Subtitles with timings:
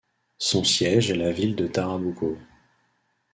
[0.39, 2.35] Son siège est la ville de Tarabuco.